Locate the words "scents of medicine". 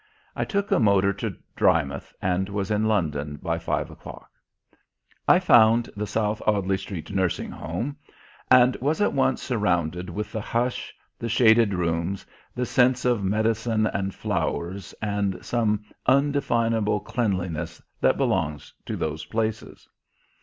12.65-13.85